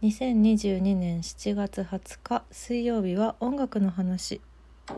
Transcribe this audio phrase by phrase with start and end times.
[0.00, 4.40] 2022年7月20日水曜日は音楽の話。
[4.86, 4.94] は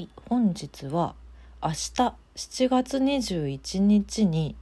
[0.00, 1.14] い本日は
[1.62, 1.76] 明日
[2.34, 4.56] 7月21日に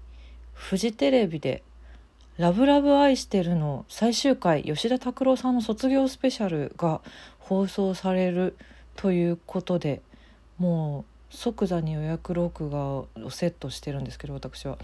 [0.52, 1.62] フジテレビで
[2.36, 7.00] 「ラブラブ愛してる」の最終回吉田拓郎さんの卒業スペシャルが
[7.38, 8.58] 放送される
[8.96, 10.02] ということで
[10.58, 14.78] もう即座に予約録画をセットしてるんですけど私は。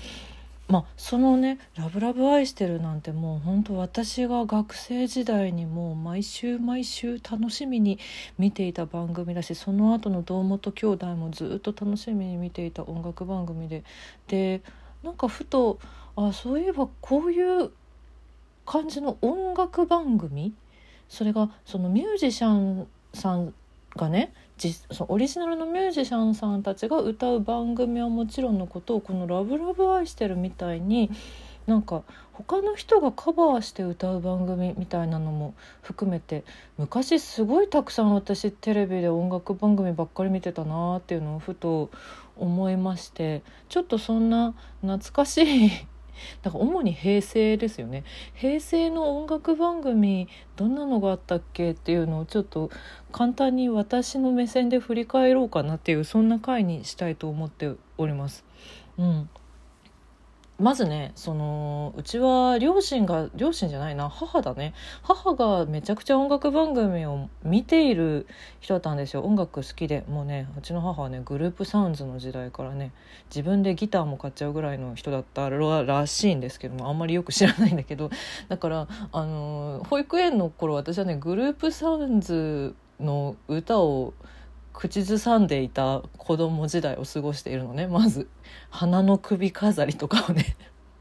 [0.68, 8.00] まあ、そのね「ラブラブ愛してる」なんてもう本当私が学生時代にもう毎週毎週楽しみに
[8.36, 13.84] 見ていた番組だしその後の堂本兄弟もずっと楽しみに見ていた音楽番組で
[14.26, 14.60] で
[15.04, 15.78] なんかふと
[16.16, 17.70] あそういえばこういう
[18.64, 20.52] 感じの音楽番組？
[21.08, 23.54] それがそのミュージシャンさん
[23.96, 24.32] がね
[24.90, 31.10] そオリジナルのミュージシャンさんたちが歌う番組はもちろんのことをこの「ラブラブ愛してる」みたいに
[31.66, 36.44] なんか他の人がカバーして歌う番組みたいなのも含めて
[36.78, 41.90] 昔すごいたくさん私テレビで音楽番組ばっかり見てたなっていうのをふと
[42.36, 45.70] 思いましてちょっとそんな懐かしい
[46.42, 52.70] だから主に平成ですよね平成の音楽番組どんなのがあったっけっていうのをちょっと
[53.12, 58.44] 簡単に私の目線で振り返ろうかなっていうそんな回にしたいと思っております。
[58.98, 59.30] うん
[60.58, 64.72] まずねそのうちは両親が両親じゃないな母だね。
[65.02, 68.26] 母がめちゃくちゃ音楽番組を見ている
[68.60, 69.22] 人だったんですよ。
[69.22, 70.04] 音楽好きで。
[70.08, 72.92] もうねうちの母はねグループサウンズの時代からね
[73.28, 78.10] 自分でギターも買っちゃうぐらいの人だったらしいんですけどもあんまりよく知らないんだけど。
[78.48, 84.14] だからあの保育園の頃私はねグループサウンズの歌を
[84.76, 87.86] 口ずさんでいた子供時代を過ごしているのね。
[87.86, 88.28] まず
[88.68, 90.54] 花の首飾りとかをね。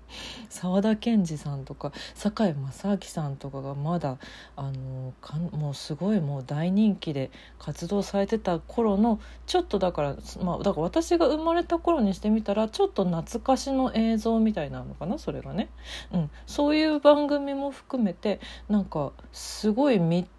[0.50, 4.18] 沢田研二さんとか堺正明さんとかがまだ
[4.56, 15.68] あのかもうすごいもう大人気で活動されてた頃のちょっとだからまあだから私が生まれた頃にしてみたらちょっと懐かしの映像みたいなのかなそれがね、
[16.14, 18.40] うん、そういう番組も含めて
[18.70, 20.30] なんかすごい密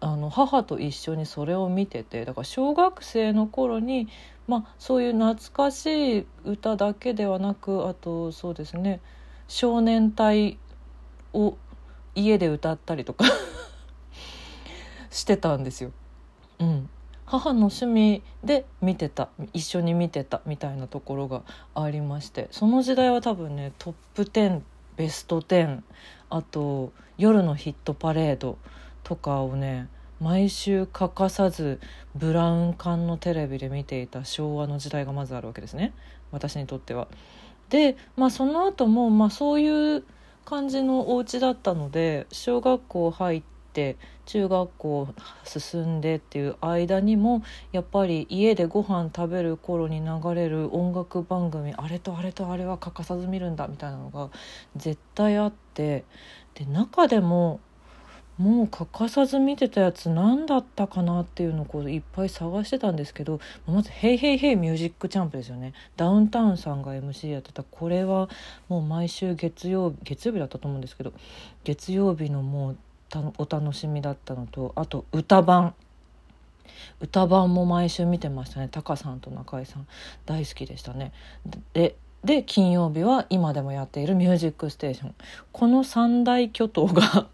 [0.00, 4.08] あの母と一緒にそれを見ててだから小学生の頃に、
[4.46, 9.00] まあ、そういう懐かしい歌だけではなくあとそうですね
[9.48, 10.58] 少年隊
[11.32, 11.56] を
[12.14, 13.24] 家で歌ったりとか
[15.10, 15.92] してたんですよ。
[16.58, 16.90] うん、
[17.24, 21.42] 母の趣味で見てた一緒に見てたみたいなところが
[21.74, 24.62] ありましてその時代は多分ねトップ10
[24.96, 25.82] ベスト10
[26.30, 28.58] あと夜のヒットパレード
[29.08, 29.88] とかをね
[30.20, 31.80] 毎週欠かさず
[32.14, 35.94] ブラウン管のテレビで見ていた昭和の時代がまずあるわけですね
[36.30, 37.08] 私にとっては。
[37.70, 40.04] で、まあ、その後もまあそういう
[40.44, 43.42] 感じのお家だったので小学校入っ
[43.72, 43.96] て
[44.26, 45.08] 中学校
[45.44, 47.42] 進んでっていう間にも
[47.72, 54.28] やっぱり家でご飯食べる頃に流れる音楽番組あれとあれとあれは欠かさず見るんだみたいなのが
[54.76, 56.04] 絶対あって
[56.54, 57.60] で中でも
[58.38, 65.72] もう欠かさず見てたやつ何だったかなっていうのをこういっぱい探してたんですけどまず「ヘイヘイヘイミュージックチャンプ」ですよね。
[65.96, 67.64] ダウンタウンさんが MC やってた。
[67.64, 68.28] これは
[68.68, 71.12] もう毎週月曜日月曜日だったと思うんですけど
[71.64, 72.76] 月曜日のもう
[73.38, 75.74] お楽しみだったのとあと歌番。
[77.00, 78.68] 歌番も毎週見てましたね。
[78.70, 79.86] タカさんと中井さん。
[80.26, 81.12] 大好きでしたね。
[81.72, 85.14] でで金曜日は今でもやっている「ミュージックステーション」
[85.52, 87.28] この三大巨頭が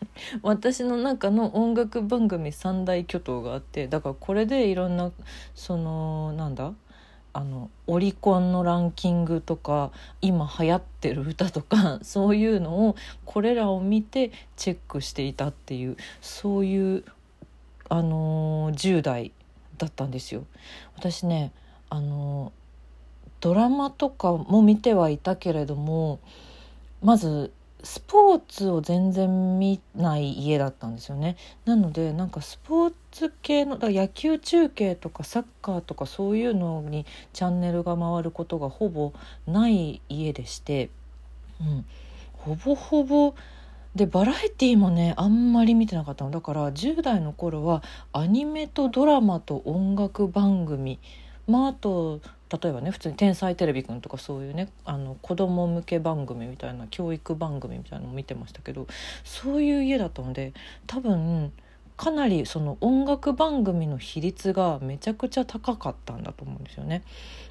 [0.42, 5.10] 私の中の音楽番組三大巨頭があってだからこれでいろんな
[5.54, 6.72] そのなんだ
[7.32, 9.92] あのオリコンのランキングとか
[10.22, 12.96] 今流行ってる歌とか そういうのを
[13.26, 17.04] これらを見てチェックしていたっていうそういう、
[17.90, 19.32] あのー、10代
[19.76, 20.44] だったんですよ。
[20.96, 21.52] 私ね、
[21.90, 22.52] あの、
[23.40, 26.20] ドラマとかも見てはいたけれども
[27.02, 27.52] まず
[27.86, 31.36] スポーツを全然見ない家だったんですよね。
[31.64, 39.12] なのでなんかスポーツ系のだ野球中継とかサッカーとかそういうのにチャンネルが回ることがほぼ
[39.46, 40.90] ない家でして、
[41.60, 41.86] うん、
[42.32, 43.34] ほぼほぼ
[43.94, 46.30] でバラエティーもねあんまり見てなかったの。
[46.30, 50.98] だから10代の頃はアニメとドラマと音楽番組
[51.46, 58.86] まああと例えばね普通に「天才テレビくん」とかそういうねあの子供向け番組みたいな教育番組みたいなのを見てましたけど
[59.24, 60.52] そういう家だったので
[60.86, 61.52] 多分
[61.96, 67.02] かなりその音楽番組の比率がめちゃくちゃ高かったんだと思うんですよね。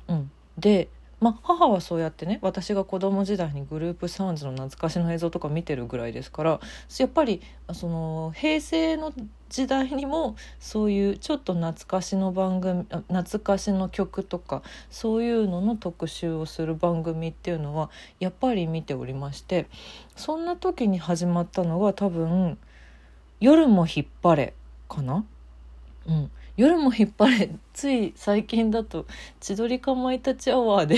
[0.07, 0.87] うん、で
[1.21, 6.59] まあ、母はそうやってね私が子供時代にグループサウンズの懐かしの映像とか見てるぐらいですから
[6.99, 7.41] やっぱり
[7.73, 9.13] その平成の
[9.49, 17.89] 時代にもそういうちょっと懐かしの番組懐かしの曲とかそういうのの特集をする番組っていうのは
[18.19, 19.67] やっぱり見ておりまして
[20.15, 22.57] そんな時に始まったのが多分
[23.39, 24.53] 「夜も引っ張れ」
[24.89, 25.25] かな？
[26.07, 26.31] うん。
[26.57, 27.49] 夜も引っ張れ。
[27.73, 29.05] つい最近だと
[29.41, 30.97] 千鳥かまいたちアワーで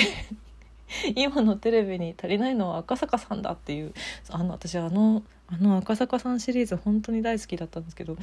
[1.15, 3.93] 今のテレビに足りないのは赤坂さんだっていう。
[4.29, 8.17] あの私あのあの赤坂さんシリーズ本当に大好きだったんですけど。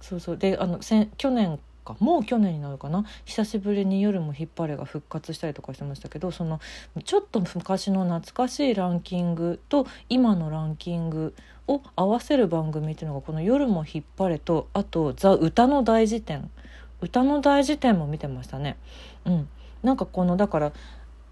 [0.00, 0.36] そうそう。
[0.36, 0.80] であの
[1.16, 3.04] 去年かもう去年になるかな。
[3.24, 6.60] 久しぶりに「夜も引っ張れ」が復活したりとかしてましたけどその
[7.04, 11.34] ちょっと昔の懐かしいランキングと今のランキング
[11.68, 16.50] を合わせる番組っていうのがこの「夜も引っ張れ」とあと「ザ・歌の大辞典」
[17.00, 18.76] 歌の大辞典も見てましたね。
[19.24, 19.48] うん、
[19.82, 20.72] なんかこのだから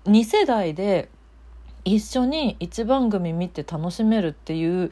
[0.05, 1.09] 2世代で
[1.85, 4.91] 一緒に1番組見て楽しめるっていう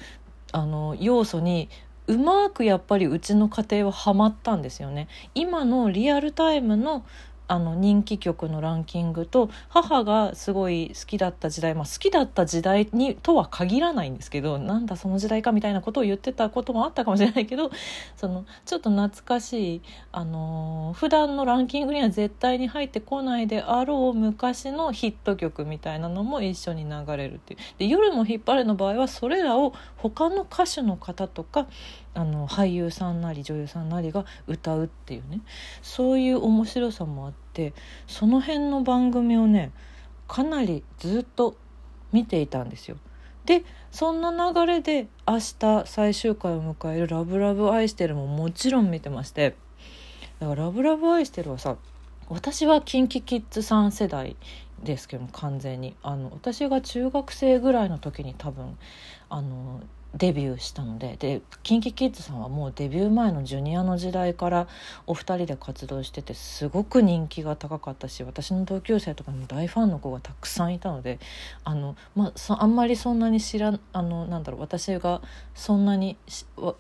[0.53, 1.69] あの要素に
[2.07, 5.09] うまくやっぱりうちの家庭はハマったんですよね。
[5.35, 7.05] 今のリアルタイムの
[7.49, 17.71] あの人気曲のランキングと母がすごい好きだった時代、まあ、好きだった時代にとは限らないんですけどなんだその時代かみたいなことを言ってたこともあったかもしれないけど
[18.17, 19.83] そのちょっと懐かしい、
[20.13, 27.61] あのー、普段のランキングには絶対に入ってこないであろう昔のヒット曲みたいなのも一緒に流れるっていう。
[27.79, 31.67] で夜も引っ張るの場合はそれらを他の歌手の方とか
[32.17, 35.41] あの俳優さんなり女優さんなりが歌うっていうね
[35.83, 37.75] そういう面白さもあって
[38.07, 39.71] その辺の番組をね
[40.27, 41.57] かなりずっと
[42.13, 42.97] 見ていたんですよ。
[43.45, 49.55] でそんな流れで明日最終回を迎える「ラブラブ愛してる」ももちろん見てまして
[50.41, 51.77] だから「ラブラブ愛してる」はさ
[52.29, 54.37] 私は KinKiKids さん世代
[54.83, 58.77] ですけども完全にあの私が中学生ぐらいの時に多分
[59.29, 59.81] あの
[60.15, 64.69] デビューしたのでで KinKiKids さんはもうデビュー前のジュニアの時代から
[65.07, 71.19] お二人で活動しててすごく人気が高かったし私の同級生とかにも大ファンの子がたくさんいたので
[71.65, 75.21] あの、まあ、あんまりそんなに知らあのなんだろう私が
[75.55, 76.17] そんなに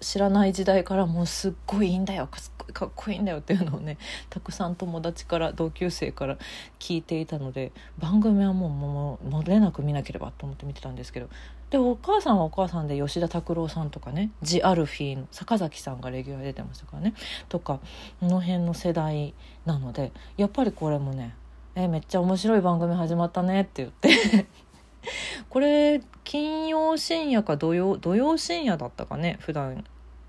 [0.00, 2.28] 知らない時代からもうすっごいいいんだよ
[2.72, 3.98] かっこいいんだよっていうのをね
[4.30, 6.38] たくさん友達から同級生から
[6.78, 11.28] 聞いていたので番組はもうもう漏れなく見なければと思って見てたんですけど
[11.70, 17.14] でお母さんはお母さんで吉田拓郎さんとかねジ・アルフィーの坂崎さんがレギュラー出てましたからね
[17.48, 17.80] とか
[18.20, 19.34] この辺の世代
[19.64, 21.34] なのでやっぱりこれもね
[21.74, 24.46] 「えめっちゃ面白い番組始まったね」って言って
[25.48, 29.84] これ金曜深夜か土曜土曜深夜だったかね普段。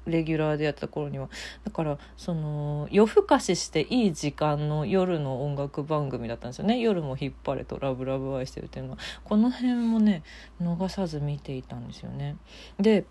[0.07, 1.30] レギュラーでやった頃には。
[1.63, 8.92] だからその夜更かししていい時間の夜の音楽番組だったんですよね「夜も引っ張れ」と「ラブラブ愛してる」っていうの。
[8.92, 10.24] はこの辺もね
[10.62, 12.38] 逃さず見ていたんですよね。
[12.80, 13.06] で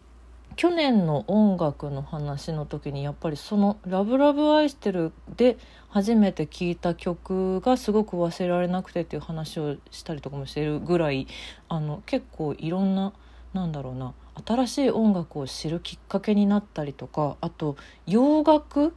[0.56, 5.58] 去年の音楽の話の時にやっぱりその「ラブラブ愛してる」で
[5.90, 11.26] 初めて聴いた曲がすごく忘れられなくてっていう話をしたりとかもしてるぐらい
[11.68, 13.12] あの結構いろんな
[13.52, 14.14] なんだろうな。
[14.44, 17.76] 新しい音楽を知るきっかけになったりとかあと
[18.06, 18.94] 洋楽？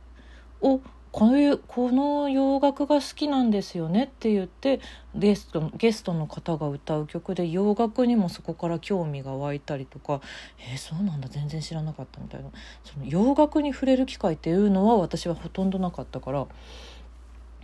[0.62, 0.82] を
[1.12, 4.04] こういうこの洋楽が好きなんですよね？
[4.04, 4.82] って言って
[5.16, 10.22] ゲストゲストの方が歌う曲で洋楽にもそこから興味が湧いたりとか
[10.60, 11.30] えー、そうなんだ。
[11.30, 12.50] 全然知らなかったみたいな。
[12.84, 16.46] その洋楽に触れる機会っていうのは私はほとんどなかったから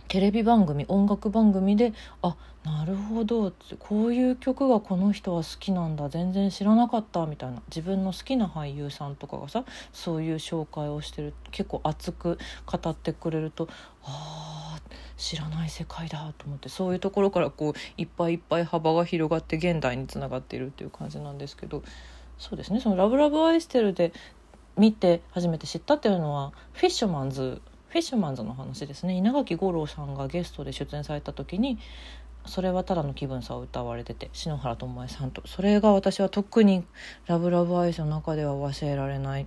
[0.08, 7.62] テレビ番組音楽番組であなるほどってこういう曲がこの人は好きなんだ全然知らなかったみたいな。
[7.68, 13.68] 自分の好きな俳優さんとかがさそういう紹介をしてる結構熱く語ってくれると
[14.02, 14.78] あ
[15.16, 21.82] 知らない世界だと思ってそういうところからこういっぱいいっぱい幅が広がって現代につながっているっていう感じなんですけど
[22.38, 22.80] そうですね。
[22.80, 24.12] その「ラブラブ愛してる」で
[24.76, 27.62] 見て初めて知ったっていうのはフィッシュマンズ
[27.96, 29.14] フィッシュマンズの話ですね。
[29.14, 31.78] 稲垣吾郎さんがゲストで出演された時に
[32.44, 35.40] 「それはただの気分さ」を歌われてて篠原ともえさんと。
[35.46, 36.84] それが私は特に
[37.24, 39.46] 「ラブラブアイス」の中では忘れられない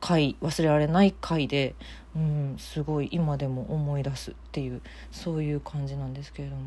[0.00, 1.74] 回忘れられない回で、
[2.14, 6.64] うん、すごい今でも思い出すっていうそういう感じなんですけれども。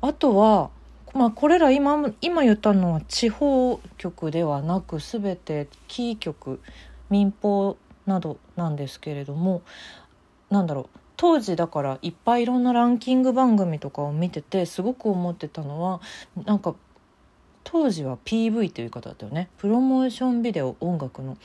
[0.00, 0.70] あとは
[1.14, 6.60] まあこれら今今言ったのは地方局ではなく全てキー局
[7.08, 9.62] 民放などなんですけれども
[10.50, 16.00] なんだろう当時だからいっぱいいろんなランキング番組とかを見ててすごく思ってたのは
[16.44, 16.74] なんか
[17.64, 19.48] 当時は PV という言い方だったよね。
[19.58, 21.36] プロモーションビデオ音楽の。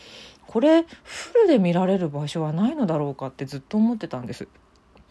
[0.48, 4.48] これフルで見られる場所はないのだろうかってずっと思ってたんです。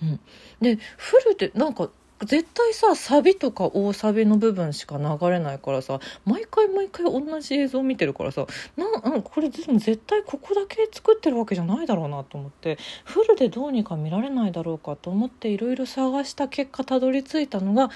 [0.03, 0.21] うん、
[0.61, 1.89] でフルでなんか
[2.25, 8.47] 絶対さサビとか大サビの部分しか流れないからさ毎回毎回同じ映像を見てるからさ
[8.77, 8.87] な
[9.23, 17.91] これ絶対ここだけ作ってるわけじゃないだろうなと思ってフルでどうにか見られないだろうかと思っていろいろ探した結果たどり着いたのが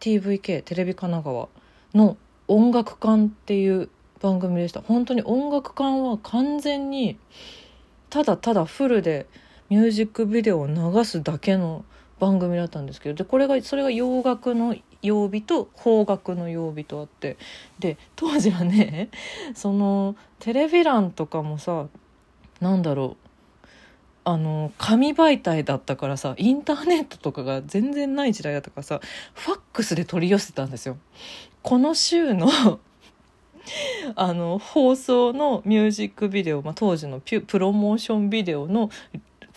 [0.00, 1.48] TVK テレビ神奈川
[1.94, 2.16] の
[2.48, 4.80] 「音楽館」っていう番組でした。
[4.80, 7.18] 本当に音楽館は完全に
[8.10, 9.26] ただただフルで
[9.68, 11.84] ミュージックビデオを流すだけの
[12.18, 17.36] 番組だったんですけどでこれがそれが洋楽の曜日と邦楽の曜日とあって
[17.78, 19.10] で当時はね
[19.54, 21.86] そのテレビ欄とかもさ
[22.60, 23.28] なんだろう
[24.24, 29.00] あの紙媒体だったからさインターネットとかが全然ない時代だったからさ
[29.34, 30.98] ファックスで取り寄せたんですよ。
[31.62, 32.48] この週の
[34.16, 38.90] あの放送のミュージックビデオ、まあ、当時のプロモーションビデオの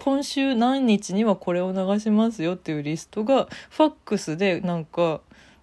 [0.03, 5.22] 今週何日にはこれを流しますよっていうリストがファックスでなんか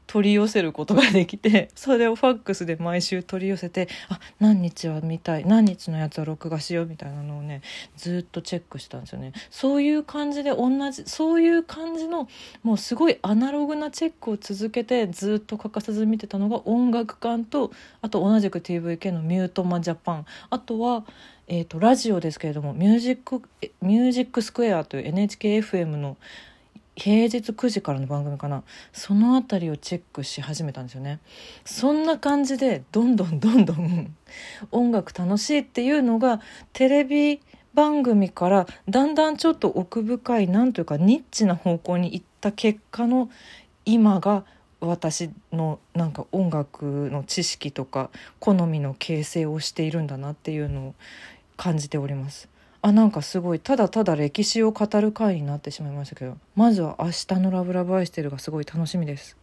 [0.09, 7.61] 取り寄せることができてそれをファックスで毎週取り寄せてあ何日は見たい何日のやつは録画しようみたいなのをね
[7.97, 9.33] ずっとチェックしたんですよね。
[9.51, 12.27] そういう感じで同じそういう感じの
[12.63, 21.05] もうすごいアナログなチェックを続けてずっと欠かさず見てたのが音楽館とあと同じく TVK の「ミュートマジャパン」あとは
[21.51, 23.43] えーと、ラジオですけれども「ミュージック
[23.81, 26.19] ミュージックスクエア」という NHKFM の
[26.99, 28.65] 平日9時からの番組かな。
[28.93, 31.21] その辺りをチェックし始めたんですよね。
[31.65, 34.15] そんな感じでどんどんどんどん
[34.73, 36.41] 音楽楽しいっていうのが
[36.73, 37.41] テレビ
[37.73, 43.31] 番組からだんだんちょっと奥深いなんというかニッチな方向に行った結果の
[43.85, 44.45] 今が
[44.81, 50.95] 私のなんか音楽の知識とか好みの形成をしているんだなっていうのを
[51.57, 52.49] 感じております。
[52.83, 59.38] あなんかすごいただただ歴史を語る回になってしまいましたけどまずは「明日のラブラブ愛してる」がすごい楽しみです。